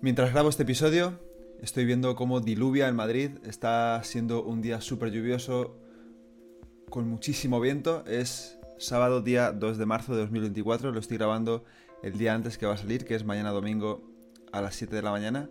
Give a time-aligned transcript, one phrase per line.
[0.00, 1.18] Mientras grabo este episodio,
[1.62, 3.30] estoy viendo cómo diluvia en Madrid.
[3.44, 5.78] Está siendo un día súper lluvioso,
[6.90, 8.04] con muchísimo viento.
[8.06, 10.92] Es sábado, día 2 de marzo de 2024.
[10.92, 11.64] Lo estoy grabando
[12.02, 14.02] el día antes que va a salir, que es mañana domingo
[14.52, 15.48] a las 7 de la mañana.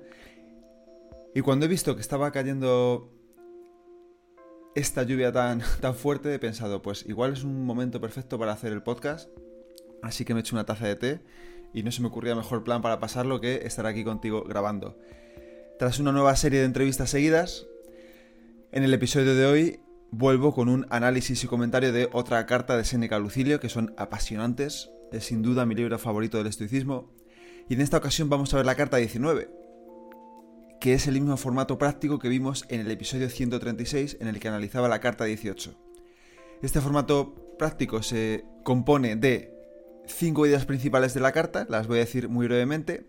[1.33, 3.11] Y cuando he visto que estaba cayendo
[4.75, 8.71] esta lluvia tan, tan fuerte, he pensado, pues igual es un momento perfecto para hacer
[8.71, 9.29] el podcast.
[10.03, 11.21] Así que me he hecho una taza de té
[11.73, 14.97] y no se me ocurría mejor plan para pasarlo que estar aquí contigo grabando.
[15.79, 17.65] Tras una nueva serie de entrevistas seguidas,
[18.71, 19.79] en el episodio de hoy
[20.11, 24.91] vuelvo con un análisis y comentario de otra carta de Seneca Lucilio que son apasionantes.
[25.11, 27.11] Es sin duda mi libro favorito del estoicismo.
[27.67, 29.49] Y en esta ocasión vamos a ver la carta 19,
[30.79, 34.47] que es el mismo formato práctico que vimos en el episodio 136 en el que
[34.47, 35.73] analizaba la carta 18.
[36.61, 39.52] Este formato práctico se compone de
[40.07, 43.05] cinco ideas principales de la carta, las voy a decir muy brevemente,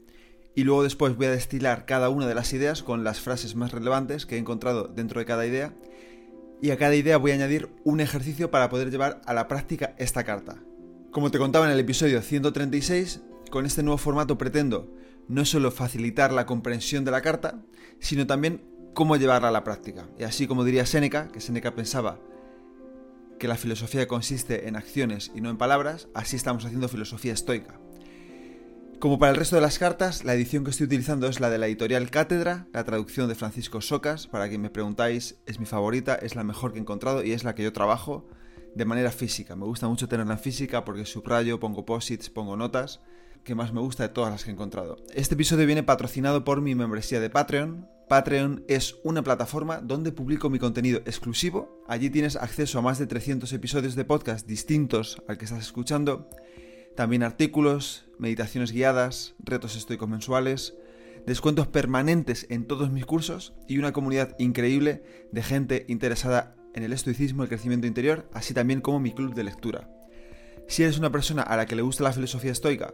[0.54, 3.72] y luego después voy a destilar cada una de las ideas con las frases más
[3.72, 5.74] relevantes que he encontrado dentro de cada idea,
[6.62, 9.94] y a cada idea voy a añadir un ejercicio para poder llevar a la práctica
[9.98, 10.56] esta carta.
[11.10, 14.92] Como te contaba en el episodio 136, con este nuevo formato pretendo
[15.28, 17.62] no solo facilitar la comprensión de la carta,
[17.98, 18.62] sino también
[18.94, 20.08] cómo llevarla a la práctica.
[20.18, 22.20] Y así como diría Séneca, que Séneca pensaba
[23.44, 27.78] que la filosofía consiste en acciones y no en palabras, así estamos haciendo filosofía estoica.
[28.98, 31.58] Como para el resto de las cartas, la edición que estoy utilizando es la de
[31.58, 36.14] la editorial Cátedra, la traducción de Francisco Socas, para quien me preguntáis, es mi favorita,
[36.14, 38.26] es la mejor que he encontrado y es la que yo trabajo
[38.74, 39.56] de manera física.
[39.56, 43.02] Me gusta mucho tenerla en física porque subrayo, pongo posits, pongo notas
[43.44, 44.96] que más me gusta de todas las que he encontrado.
[45.12, 47.90] Este episodio viene patrocinado por mi membresía de Patreon.
[48.08, 51.82] Patreon es una plataforma donde publico mi contenido exclusivo.
[51.88, 56.28] Allí tienes acceso a más de 300 episodios de podcast distintos al que estás escuchando.
[56.96, 60.74] También artículos, meditaciones guiadas, retos estoicos mensuales,
[61.26, 66.92] descuentos permanentes en todos mis cursos y una comunidad increíble de gente interesada en el
[66.92, 69.88] estoicismo y el crecimiento interior, así también como mi club de lectura.
[70.68, 72.92] Si eres una persona a la que le gusta la filosofía estoica,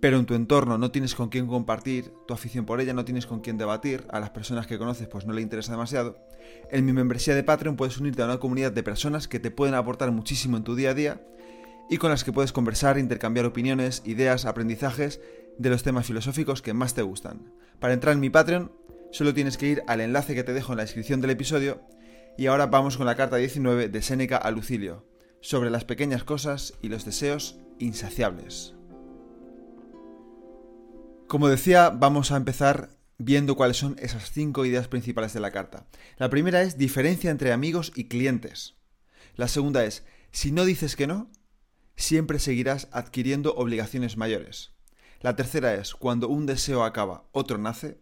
[0.00, 3.26] pero en tu entorno no tienes con quién compartir tu afición por ella, no tienes
[3.26, 6.18] con quién debatir, a las personas que conoces pues no le interesa demasiado,
[6.70, 9.74] en mi membresía de Patreon puedes unirte a una comunidad de personas que te pueden
[9.74, 11.20] aportar muchísimo en tu día a día
[11.88, 15.20] y con las que puedes conversar, intercambiar opiniones, ideas, aprendizajes
[15.58, 17.52] de los temas filosóficos que más te gustan.
[17.78, 18.72] Para entrar en mi Patreon
[19.12, 21.80] solo tienes que ir al enlace que te dejo en la descripción del episodio
[22.36, 25.06] y ahora vamos con la carta 19 de Séneca a Lucilio,
[25.40, 28.75] sobre las pequeñas cosas y los deseos insaciables.
[31.26, 35.88] Como decía, vamos a empezar viendo cuáles son esas cinco ideas principales de la carta.
[36.18, 38.76] La primera es diferencia entre amigos y clientes.
[39.34, 41.28] La segunda es, si no dices que no,
[41.96, 44.72] siempre seguirás adquiriendo obligaciones mayores.
[45.20, 47.98] La tercera es, cuando un deseo acaba, otro nace.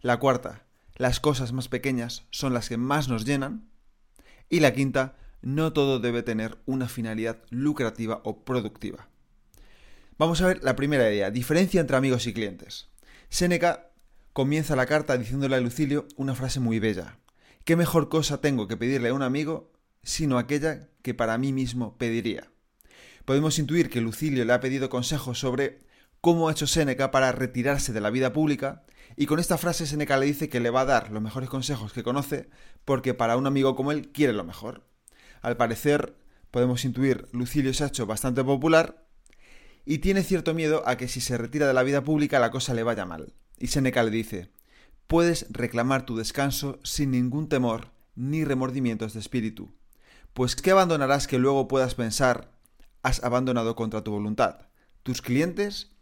[0.00, 0.64] La cuarta,
[0.94, 3.68] las cosas más pequeñas son las que más nos llenan.
[4.48, 9.08] Y la quinta, no todo debe tener una finalidad lucrativa o productiva.
[10.16, 12.86] Vamos a ver la primera idea, diferencia entre amigos y clientes.
[13.30, 13.90] Séneca
[14.32, 17.18] comienza la carta diciéndole a Lucilio una frase muy bella.
[17.64, 19.72] ¿Qué mejor cosa tengo que pedirle a un amigo
[20.04, 22.52] sino aquella que para mí mismo pediría?
[23.24, 25.80] Podemos intuir que Lucilio le ha pedido consejos sobre
[26.20, 28.84] cómo ha hecho Séneca para retirarse de la vida pública,
[29.16, 31.92] y con esta frase Séneca le dice que le va a dar los mejores consejos
[31.92, 32.48] que conoce,
[32.84, 34.86] porque para un amigo como él quiere lo mejor.
[35.42, 36.14] Al parecer,
[36.52, 39.03] podemos intuir, Lucilio se ha hecho bastante popular
[39.84, 42.74] y tiene cierto miedo a que si se retira de la vida pública la cosa
[42.74, 43.34] le vaya mal.
[43.58, 44.50] Y Seneca le dice,
[45.06, 49.74] puedes reclamar tu descanso sin ningún temor ni remordimientos de espíritu,
[50.32, 52.50] pues ¿qué abandonarás que luego puedas pensar
[53.02, 54.66] has abandonado contra tu voluntad?
[55.02, 55.92] Tus clientes,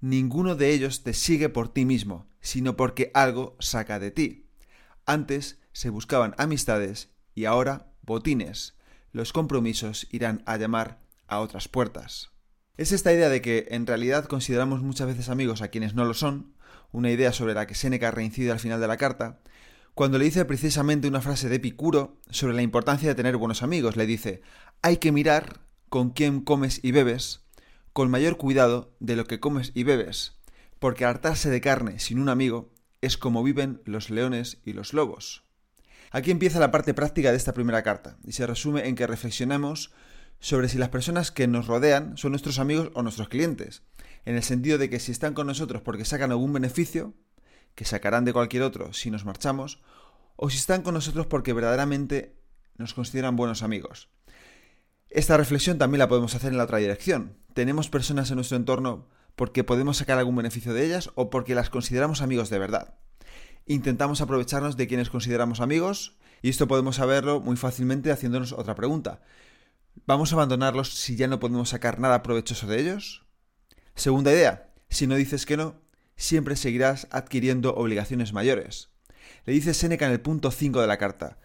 [0.00, 4.46] ninguno de ellos te sigue por ti mismo, sino porque algo saca de ti.
[5.06, 8.74] Antes se buscaban amistades y ahora botines.
[9.12, 12.30] Los compromisos irán a llamar a otras puertas.
[12.76, 16.14] Es esta idea de que en realidad consideramos muchas veces amigos a quienes no lo
[16.14, 16.54] son,
[16.92, 19.40] una idea sobre la que Séneca reincide al final de la carta,
[19.94, 23.96] cuando le dice precisamente una frase de Epicuro sobre la importancia de tener buenos amigos.
[23.96, 24.42] Le dice,
[24.82, 27.42] hay que mirar con quién comes y bebes,
[27.92, 30.38] con mayor cuidado de lo que comes y bebes,
[30.78, 35.44] porque hartarse de carne sin un amigo es como viven los leones y los lobos.
[36.12, 39.92] Aquí empieza la parte práctica de esta primera carta, y se resume en que reflexionamos
[40.40, 43.82] sobre si las personas que nos rodean son nuestros amigos o nuestros clientes,
[44.24, 47.14] en el sentido de que si están con nosotros porque sacan algún beneficio,
[47.74, 49.80] que sacarán de cualquier otro si nos marchamos,
[50.36, 52.34] o si están con nosotros porque verdaderamente
[52.76, 54.08] nos consideran buenos amigos.
[55.10, 57.36] Esta reflexión también la podemos hacer en la otra dirección.
[57.52, 61.68] Tenemos personas en nuestro entorno porque podemos sacar algún beneficio de ellas o porque las
[61.68, 62.94] consideramos amigos de verdad.
[63.66, 69.20] Intentamos aprovecharnos de quienes consideramos amigos y esto podemos saberlo muy fácilmente haciéndonos otra pregunta.
[70.06, 73.26] ¿Vamos a abandonarlos si ya no podemos sacar nada provechoso de ellos?
[73.94, 75.80] Segunda idea, si no dices que no,
[76.16, 78.90] siempre seguirás adquiriendo obligaciones mayores.
[79.46, 81.38] Le dice Séneca en el punto 5 de la carta,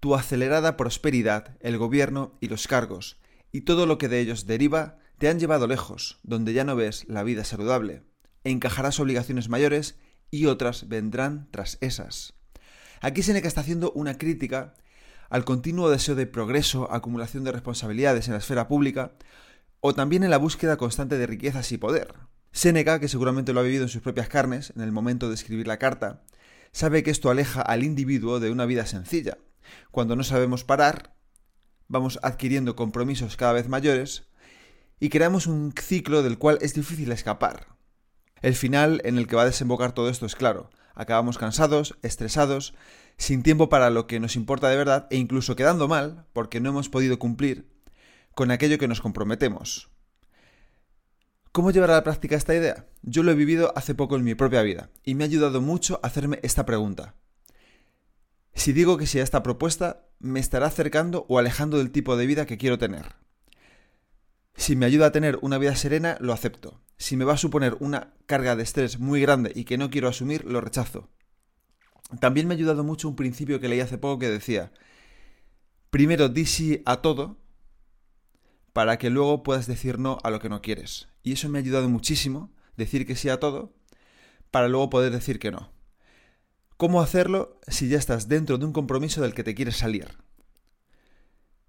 [0.00, 3.18] tu acelerada prosperidad, el gobierno y los cargos,
[3.52, 7.04] y todo lo que de ellos deriva, te han llevado lejos, donde ya no ves
[7.08, 8.02] la vida saludable.
[8.44, 9.98] Encajarás obligaciones mayores
[10.30, 12.34] y otras vendrán tras esas.
[13.00, 14.74] Aquí Seneca está haciendo una crítica
[15.28, 19.12] al continuo deseo de progreso, acumulación de responsabilidades en la esfera pública,
[19.80, 22.14] o también en la búsqueda constante de riquezas y poder.
[22.52, 25.66] Seneca, que seguramente lo ha vivido en sus propias carnes en el momento de escribir
[25.66, 26.22] la carta,
[26.72, 29.38] sabe que esto aleja al individuo de una vida sencilla.
[29.90, 31.14] Cuando no sabemos parar,
[31.88, 34.28] vamos adquiriendo compromisos cada vez mayores
[35.00, 37.68] y creamos un ciclo del cual es difícil escapar.
[38.40, 40.70] El final en el que va a desembocar todo esto es claro.
[40.94, 42.74] Acabamos cansados, estresados,
[43.18, 46.70] sin tiempo para lo que nos importa de verdad e incluso quedando mal porque no
[46.70, 47.68] hemos podido cumplir
[48.34, 49.90] con aquello que nos comprometemos.
[51.52, 52.86] ¿Cómo llevar a la práctica esta idea?
[53.02, 55.98] Yo lo he vivido hace poco en mi propia vida y me ha ayudado mucho
[56.02, 57.16] a hacerme esta pregunta.
[58.54, 62.26] Si digo que si a esta propuesta me estará acercando o alejando del tipo de
[62.26, 63.16] vida que quiero tener.
[64.54, 66.80] Si me ayuda a tener una vida serena, lo acepto.
[66.96, 70.08] Si me va a suponer una carga de estrés muy grande y que no quiero
[70.08, 71.08] asumir, lo rechazo.
[72.20, 74.72] También me ha ayudado mucho un principio que leí hace poco que decía,
[75.90, 77.38] primero di sí a todo
[78.72, 81.08] para que luego puedas decir no a lo que no quieres.
[81.22, 83.74] Y eso me ha ayudado muchísimo, decir que sí a todo,
[84.50, 85.72] para luego poder decir que no.
[86.76, 90.16] ¿Cómo hacerlo si ya estás dentro de un compromiso del que te quieres salir?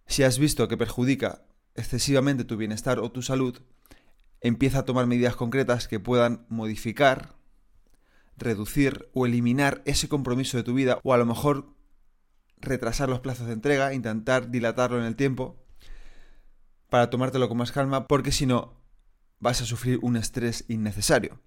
[0.05, 1.43] Si has visto que perjudica
[1.73, 3.59] excesivamente tu bienestar o tu salud,
[4.39, 7.38] empieza a tomar medidas concretas que puedan modificar,
[8.39, 11.73] reducir o eliminar ese compromiso de tu vida o a lo mejor
[12.57, 15.57] retrasar los plazos de entrega, intentar dilatarlo en el tiempo
[16.89, 18.73] para tomártelo con más calma porque si no
[19.39, 21.39] vas a sufrir un estrés innecesario.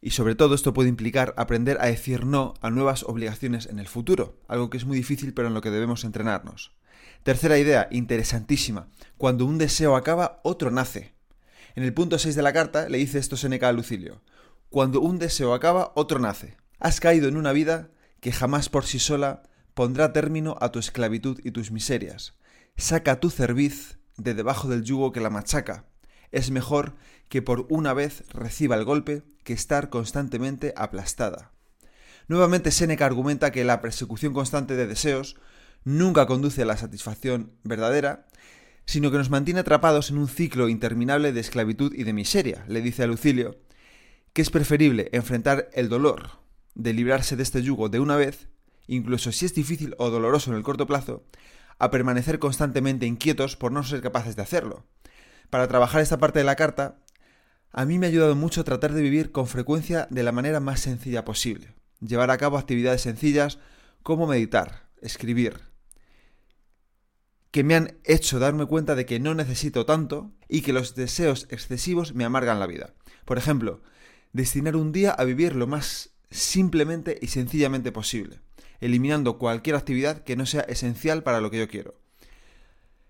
[0.00, 3.88] Y sobre todo esto puede implicar aprender a decir no a nuevas obligaciones en el
[3.88, 6.76] futuro, algo que es muy difícil pero en lo que debemos entrenarnos.
[7.24, 8.88] Tercera idea, interesantísima.
[9.16, 11.14] Cuando un deseo acaba, otro nace.
[11.74, 14.22] En el punto 6 de la carta le dice esto Seneca a Lucilio.
[14.70, 16.56] Cuando un deseo acaba, otro nace.
[16.78, 19.42] Has caído en una vida que jamás por sí sola
[19.72, 22.34] pondrá término a tu esclavitud y tus miserias.
[22.76, 25.86] Saca tu cerviz de debajo del yugo que la machaca.
[26.32, 26.96] Es mejor
[27.30, 31.52] que por una vez reciba el golpe que estar constantemente aplastada.
[32.26, 35.36] Nuevamente Seneca argumenta que la persecución constante de deseos
[35.84, 38.26] nunca conduce a la satisfacción verdadera,
[38.84, 42.66] sino que nos mantiene atrapados en un ciclo interminable de esclavitud y de miseria.
[42.68, 43.56] Le dice a Lucilio
[44.38, 46.38] que es preferible enfrentar el dolor
[46.76, 48.46] de librarse de este yugo de una vez,
[48.86, 51.24] incluso si es difícil o doloroso en el corto plazo,
[51.80, 54.86] a permanecer constantemente inquietos por no ser capaces de hacerlo.
[55.50, 57.00] Para trabajar esta parte de la carta,
[57.72, 60.78] a mí me ha ayudado mucho tratar de vivir con frecuencia de la manera más
[60.78, 61.74] sencilla posible.
[61.98, 63.58] Llevar a cabo actividades sencillas
[64.04, 65.62] como meditar, escribir,
[67.50, 71.48] que me han hecho darme cuenta de que no necesito tanto y que los deseos
[71.50, 72.94] excesivos me amargan la vida.
[73.24, 73.82] Por ejemplo,
[74.32, 78.40] destinar un día a vivir lo más simplemente y sencillamente posible,
[78.80, 82.00] eliminando cualquier actividad que no sea esencial para lo que yo quiero.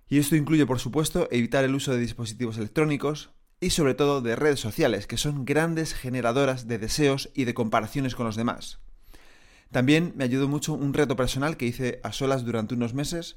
[0.08, 4.36] Y esto incluye, por supuesto, evitar el uso de dispositivos electrónicos y sobre todo de
[4.36, 8.78] redes sociales, que son grandes generadoras de deseos y de comparaciones con los demás.
[9.70, 13.36] También me ayudó mucho un reto personal que hice a solas durante unos meses,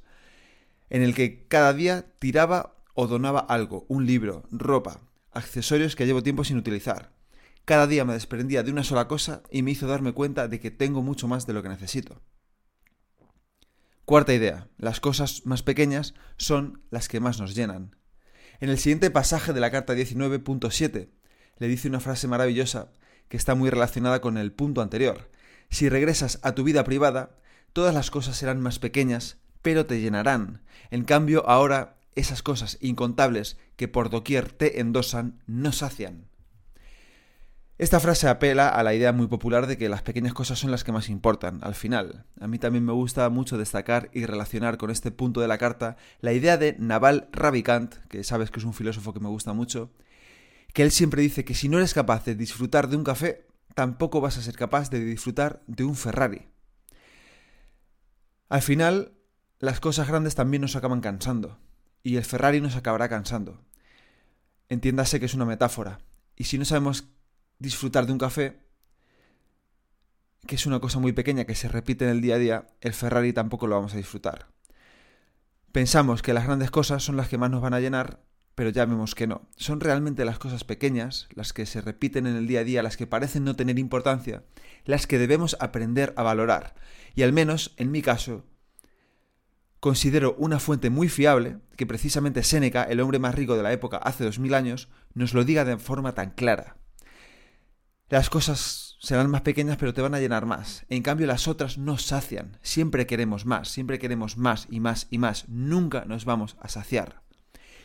[0.89, 6.23] en el que cada día tiraba o donaba algo, un libro, ropa, accesorios que llevo
[6.23, 7.11] tiempo sin utilizar.
[7.71, 10.71] Cada día me desprendía de una sola cosa y me hizo darme cuenta de que
[10.71, 12.21] tengo mucho más de lo que necesito.
[14.03, 17.95] Cuarta idea, las cosas más pequeñas son las que más nos llenan.
[18.59, 21.11] En el siguiente pasaje de la carta 19.7
[21.59, 22.91] le dice una frase maravillosa
[23.29, 25.31] que está muy relacionada con el punto anterior.
[25.69, 27.37] Si regresas a tu vida privada,
[27.71, 30.61] todas las cosas serán más pequeñas pero te llenarán.
[30.89, 36.30] En cambio, ahora esas cosas incontables que por doquier te endosan no sacian.
[37.81, 40.83] Esta frase apela a la idea muy popular de que las pequeñas cosas son las
[40.83, 42.25] que más importan, al final.
[42.39, 45.97] A mí también me gusta mucho destacar y relacionar con este punto de la carta
[46.19, 49.91] la idea de Naval Ravikant, que sabes que es un filósofo que me gusta mucho,
[50.73, 54.21] que él siempre dice que si no eres capaz de disfrutar de un café, tampoco
[54.21, 56.49] vas a ser capaz de disfrutar de un Ferrari.
[58.49, 59.13] Al final,
[59.57, 61.57] las cosas grandes también nos acaban cansando,
[62.03, 63.59] y el Ferrari nos acabará cansando.
[64.69, 65.97] Entiéndase que es una metáfora,
[66.35, 67.07] y si no sabemos
[67.61, 68.59] disfrutar de un café,
[70.47, 72.93] que es una cosa muy pequeña que se repite en el día a día, el
[72.93, 74.47] Ferrari tampoco lo vamos a disfrutar.
[75.71, 78.19] Pensamos que las grandes cosas son las que más nos van a llenar,
[78.55, 79.47] pero ya vemos que no.
[79.55, 82.97] Son realmente las cosas pequeñas, las que se repiten en el día a día, las
[82.97, 84.43] que parecen no tener importancia,
[84.83, 86.73] las que debemos aprender a valorar.
[87.13, 88.43] Y al menos, en mi caso,
[89.79, 93.97] considero una fuente muy fiable que precisamente Séneca, el hombre más rico de la época
[93.97, 96.80] hace dos mil años, nos lo diga de forma tan clara
[98.11, 100.85] las cosas serán más pequeñas pero te van a llenar más.
[100.89, 102.59] En cambio las otras nos sacian.
[102.61, 105.47] Siempre queremos más, siempre queremos más y más y más.
[105.47, 107.21] Nunca nos vamos a saciar.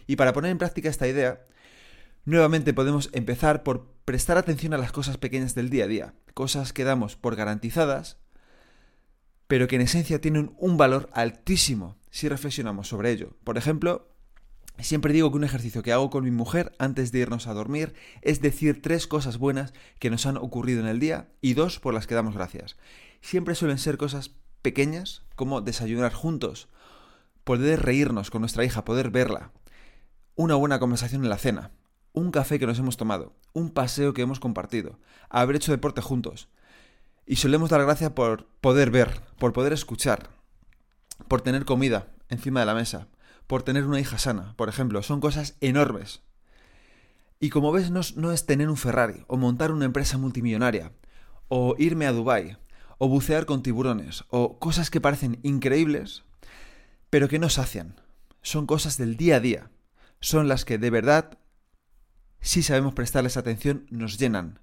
[0.08, 1.46] Y para poner en práctica esta idea,
[2.24, 6.14] nuevamente podemos empezar por prestar atención a las cosas pequeñas del día a día.
[6.34, 8.18] Cosas que damos por garantizadas,
[9.46, 13.36] pero que en esencia tienen un valor altísimo si reflexionamos sobre ello.
[13.44, 14.15] Por ejemplo,
[14.78, 17.94] Siempre digo que un ejercicio que hago con mi mujer antes de irnos a dormir
[18.20, 21.94] es decir tres cosas buenas que nos han ocurrido en el día y dos por
[21.94, 22.76] las que damos gracias.
[23.22, 26.68] Siempre suelen ser cosas pequeñas como desayunar juntos,
[27.44, 29.52] poder reírnos con nuestra hija, poder verla,
[30.34, 31.70] una buena conversación en la cena,
[32.12, 34.98] un café que nos hemos tomado, un paseo que hemos compartido,
[35.30, 36.48] haber hecho deporte juntos.
[37.24, 40.30] Y solemos dar gracias por poder ver, por poder escuchar,
[41.28, 43.08] por tener comida encima de la mesa,
[43.46, 45.02] por tener una hija sana, por ejemplo.
[45.02, 46.22] Son cosas enormes.
[47.38, 50.92] Y como ves, no, es tener un Ferrari, o montar una empresa multimillonaria,
[51.48, 52.56] o irme a Dubái,
[52.98, 56.24] o bucear con tiburones, o cosas que parecen increíbles,
[57.10, 58.00] pero que no sacian.
[58.40, 59.70] Son cosas del día a día.
[60.20, 61.38] Son las que de verdad,
[62.40, 64.60] si sabemos prestarles atención, nos llenan.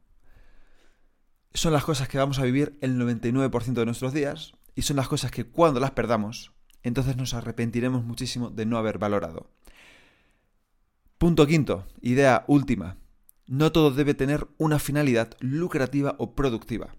[1.54, 5.08] Son las cosas que vamos a vivir el 99% de nuestros días, y son las
[5.08, 6.52] cosas que cuando las perdamos,
[6.84, 9.50] entonces nos arrepentiremos muchísimo de no haber valorado.
[11.18, 12.98] Punto quinto, idea última.
[13.48, 16.96] No todo debe tener una finalidad lucrativa o productiva.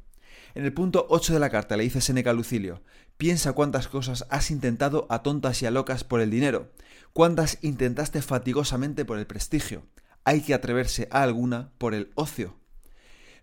[0.55, 2.83] En el punto 8 de la carta le dice Seneca Lucilio,
[3.17, 6.73] piensa cuántas cosas has intentado a tontas y a locas por el dinero,
[7.12, 9.87] cuántas intentaste fatigosamente por el prestigio.
[10.25, 12.57] Hay que atreverse a alguna por el ocio.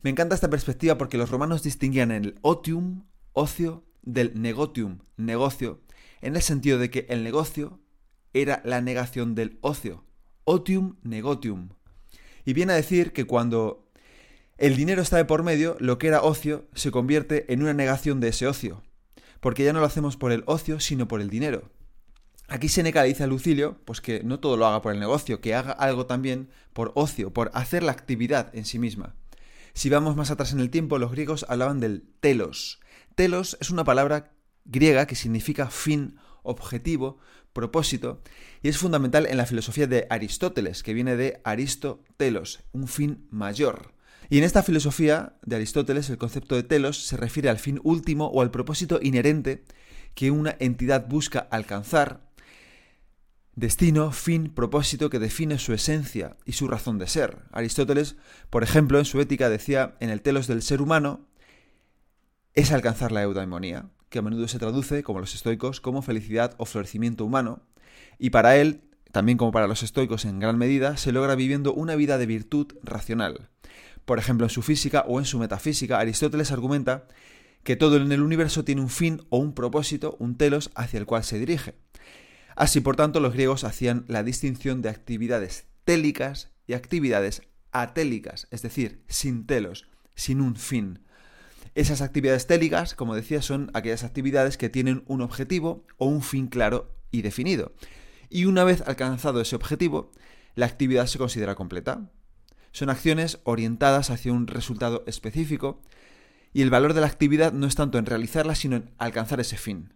[0.02, 5.82] Me encanta esta perspectiva porque los romanos distinguían el otium, ocio, del negotium, negocio,
[6.22, 7.80] en el sentido de que el negocio
[8.34, 10.06] era la negación del ocio,
[10.44, 11.70] otium negotium.
[12.46, 13.92] Y viene a decir que cuando
[14.58, 18.20] el dinero está de por medio, lo que era ocio se convierte en una negación
[18.20, 18.84] de ese ocio,
[19.40, 21.72] porque ya no lo hacemos por el ocio, sino por el dinero.
[22.48, 25.40] Aquí Seneca le dice a Lucilio, pues que no todo lo haga por el negocio,
[25.40, 29.16] que haga algo también por ocio, por hacer la actividad en sí misma.
[29.74, 32.82] Si vamos más atrás en el tiempo, los griegos hablaban del telos.
[33.16, 34.34] Telos es una palabra
[34.66, 37.20] griega que significa fin, objetivo,
[37.54, 38.22] propósito,
[38.62, 43.94] y es fundamental en la filosofía de Aristóteles, que viene de Aristotelos, un fin mayor.
[44.30, 48.28] Y en esta filosofía de Aristóteles el concepto de telos se refiere al fin último
[48.28, 49.66] o al propósito inherente
[50.16, 52.22] que una entidad busca alcanzar,
[53.56, 57.40] destino, fin, propósito que define su esencia y su razón de ser.
[57.52, 58.16] Aristóteles,
[58.50, 61.28] por ejemplo, en su ética decía, en el telos del ser humano
[62.54, 66.66] es alcanzar la eudaimonía, que a menudo se traduce, como los estoicos, como felicidad o
[66.66, 67.64] florecimiento humano,
[68.20, 71.96] y para él, también como para los estoicos en gran medida, se logra viviendo una
[71.96, 73.50] vida de virtud racional.
[74.06, 77.08] Por ejemplo, en su física o en su metafísica, Aristóteles argumenta
[77.64, 81.06] que todo en el universo tiene un fin o un propósito, un telos hacia el
[81.06, 81.76] cual se dirige.
[82.56, 88.62] Así, por tanto, los griegos hacían la distinción de actividades télicas y actividades atélicas, es
[88.62, 91.00] decir, sin telos, sin un fin.
[91.74, 96.48] Esas actividades télicas, como decía, son aquellas actividades que tienen un objetivo o un fin
[96.48, 97.74] claro y definido.
[98.30, 100.12] Y una vez alcanzado ese objetivo,
[100.56, 102.10] la actividad se considera completa.
[102.72, 105.82] Son acciones orientadas hacia un resultado específico
[106.54, 109.58] y el valor de la actividad no es tanto en realizarla, sino en alcanzar ese
[109.58, 109.94] fin.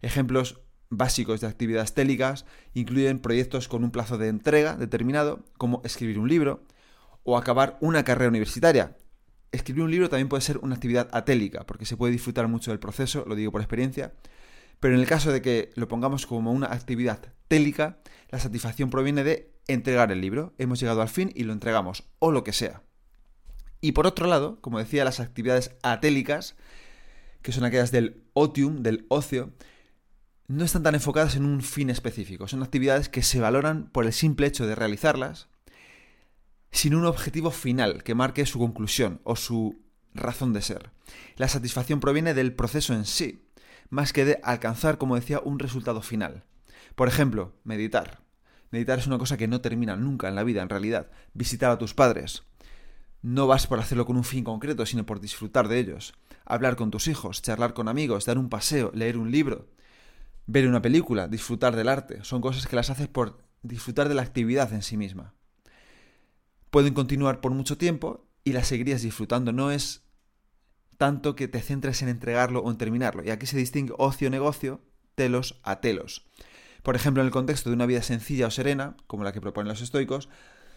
[0.00, 6.18] Ejemplos básicos de actividades télicas incluyen proyectos con un plazo de entrega determinado, como escribir
[6.18, 6.64] un libro,
[7.22, 8.96] o acabar una carrera universitaria,
[9.52, 12.80] escribir un libro también puede ser una actividad atélica, porque se puede disfrutar mucho del
[12.80, 14.12] proceso, lo digo por experiencia,
[14.80, 17.98] pero en el caso de que lo pongamos como una actividad télica,
[18.30, 20.54] la satisfacción proviene de entregar el libro.
[20.58, 22.82] Hemos llegado al fin y lo entregamos, o lo que sea.
[23.80, 26.56] Y por otro lado, como decía, las actividades atélicas,
[27.42, 29.52] que son aquellas del otium, del ocio,
[30.48, 32.48] no están tan enfocadas en un fin específico.
[32.48, 35.48] Son actividades que se valoran por el simple hecho de realizarlas,
[36.70, 39.80] sin un objetivo final que marque su conclusión o su
[40.14, 40.90] razón de ser.
[41.36, 43.48] La satisfacción proviene del proceso en sí,
[43.88, 46.44] más que de alcanzar, como decía, un resultado final.
[46.94, 48.22] Por ejemplo, meditar.
[48.70, 51.10] Meditar es una cosa que no termina nunca en la vida, en realidad.
[51.34, 52.44] Visitar a tus padres.
[53.22, 56.14] No vas por hacerlo con un fin concreto, sino por disfrutar de ellos.
[56.44, 59.68] Hablar con tus hijos, charlar con amigos, dar un paseo, leer un libro,
[60.46, 62.24] ver una película, disfrutar del arte.
[62.24, 65.34] Son cosas que las haces por disfrutar de la actividad en sí misma.
[66.70, 69.52] Pueden continuar por mucho tiempo y las seguirías disfrutando.
[69.52, 70.02] No es
[70.96, 73.24] tanto que te centres en entregarlo o en terminarlo.
[73.24, 74.80] Y aquí se distingue ocio-negocio,
[75.14, 76.26] telos a telos.
[76.82, 79.68] Por ejemplo, en el contexto de una vida sencilla o serena, como la que proponen
[79.68, 80.28] los estoicos,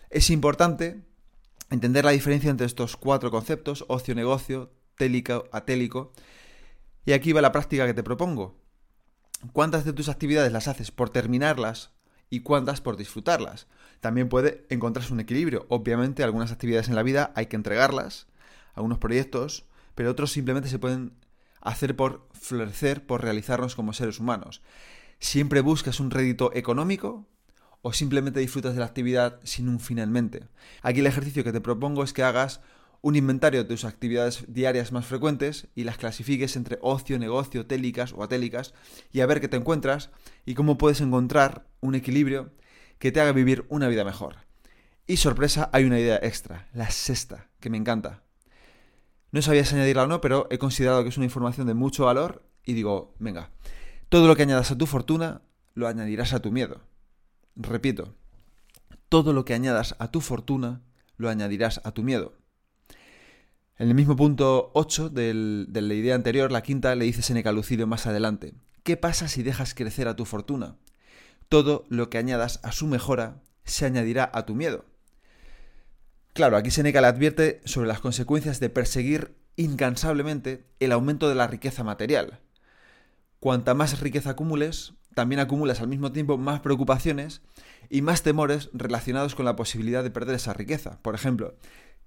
[0.10, 1.04] es importante
[1.70, 6.14] entender la diferencia entre estos cuatro conceptos, ocio-negocio, télico, atélico.
[7.06, 8.62] Y aquí va la práctica que te propongo.
[9.52, 11.92] ¿Cuántas de tus actividades las haces por terminarlas
[12.30, 13.68] y cuántas por disfrutarlas?
[14.04, 15.66] También puede encontrarse un equilibrio.
[15.70, 18.28] Obviamente, algunas actividades en la vida hay que entregarlas,
[18.74, 19.64] algunos proyectos,
[19.96, 21.14] pero otros simplemente se pueden
[21.62, 24.62] hacer por florecer, por realizarnos como seres humanos.
[25.20, 27.26] ¿Siempre buscas un rédito económico
[27.82, 30.50] o simplemente disfrutas de la actividad sin un finalmente?
[30.82, 32.60] Aquí el ejercicio que te propongo es que hagas
[33.00, 38.12] un inventario de tus actividades diarias más frecuentes y las clasifiques entre ocio, negocio, télicas
[38.12, 38.74] o atélicas
[39.14, 40.10] y a ver qué te encuentras
[40.46, 42.52] y cómo puedes encontrar un equilibrio
[43.04, 44.38] que te haga vivir una vida mejor.
[45.08, 48.24] Y sorpresa, hay una idea extra, la sexta, que me encanta.
[49.34, 52.06] No sabía si añadirla o no, pero he considerado que es una información de mucho
[52.06, 53.52] valor y digo, venga,
[54.08, 55.42] todo lo que añadas a tu fortuna,
[55.74, 56.80] lo añadirás a tu miedo.
[57.58, 58.16] Repito,
[59.10, 60.82] todo lo que añadas a tu fortuna,
[61.18, 62.38] lo añadirás a tu miedo.
[63.78, 67.86] En el mismo punto 8 de la idea anterior, la quinta, le dice Seneca Lucidio
[67.86, 70.78] más adelante, ¿qué pasa si dejas crecer a tu fortuna?
[71.54, 74.86] Todo lo que añadas a su mejora se añadirá a tu miedo.
[76.34, 81.46] Claro, aquí Seneca le advierte sobre las consecuencias de perseguir incansablemente el aumento de la
[81.46, 82.40] riqueza material,
[83.40, 87.44] Cuanta más riqueza acumules, también acumulas al mismo tiempo más preocupaciones
[87.88, 90.98] y más temores relacionados con la posibilidad de perder esa riqueza.
[91.04, 91.54] Por ejemplo,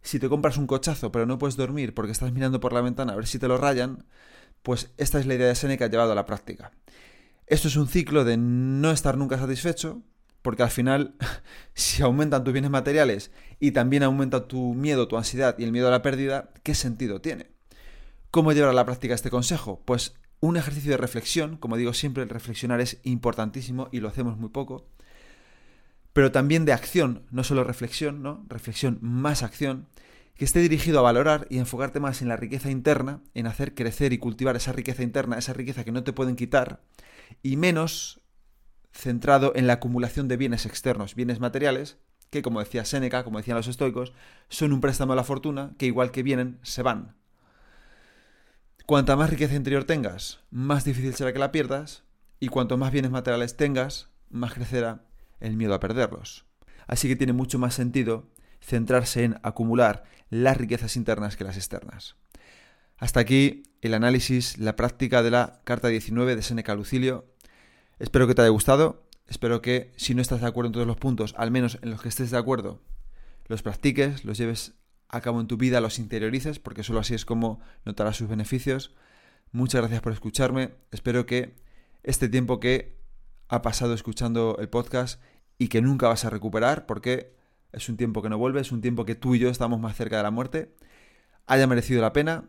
[0.02, 3.12] si te compras un cochazo pero no puedes dormir porque estás mirando por la ventana
[3.12, 4.06] a ver si te lo rayan,
[4.62, 6.72] pues esta es la idea de Seneca llevado a la práctica.
[7.46, 10.02] Esto es un ciclo de no estar nunca satisfecho,
[10.42, 11.14] porque al final,
[11.74, 13.30] si aumentan tus bienes materiales
[13.61, 17.20] y también aumenta tu miedo, tu ansiedad y el miedo a la pérdida, ¿qué sentido
[17.20, 17.50] tiene?
[18.32, 19.80] ¿Cómo llevar a la práctica este consejo?
[19.85, 24.37] Pues un ejercicio de reflexión, como digo siempre, el reflexionar es importantísimo y lo hacemos
[24.37, 24.88] muy poco,
[26.12, 28.44] pero también de acción, no solo reflexión, ¿no?
[28.48, 29.87] Reflexión más acción,
[30.35, 34.12] que esté dirigido a valorar y enfocarte más en la riqueza interna, en hacer crecer
[34.12, 36.80] y cultivar esa riqueza interna, esa riqueza que no te pueden quitar,
[37.42, 38.20] y menos
[38.92, 41.98] centrado en la acumulación de bienes externos, bienes materiales,
[42.30, 44.12] que como decía Séneca, como decían los estoicos,
[44.48, 47.14] son un préstamo a la fortuna que igual que vienen, se van.
[48.86, 52.04] Cuanta más riqueza interior tengas, más difícil será que la pierdas,
[52.38, 55.04] y cuanto más bienes materiales tengas, más crecerá
[55.40, 56.44] el miedo a perderlos.
[56.86, 62.16] Así que tiene mucho más sentido centrarse en acumular las riquezas internas que las externas.
[62.98, 67.26] Hasta aquí el análisis, la práctica de la carta 19 de Seneca Lucilio.
[67.98, 70.96] Espero que te haya gustado, espero que si no estás de acuerdo en todos los
[70.96, 72.80] puntos, al menos en los que estés de acuerdo,
[73.48, 74.74] los practiques, los lleves
[75.09, 78.94] a cabo en tu vida los interiorices, porque solo así es como notarás sus beneficios.
[79.52, 80.72] Muchas gracias por escucharme.
[80.90, 81.54] Espero que
[82.02, 82.96] este tiempo que
[83.48, 85.20] ha pasado escuchando el podcast
[85.59, 87.37] y que nunca vas a recuperar, porque
[87.72, 89.96] es un tiempo que no vuelve, es un tiempo que tú y yo estamos más
[89.96, 90.74] cerca de la muerte,
[91.46, 92.48] haya merecido la pena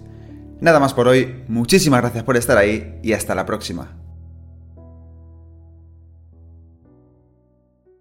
[0.61, 4.00] Nada más por hoy, muchísimas gracias por estar ahí y hasta la próxima.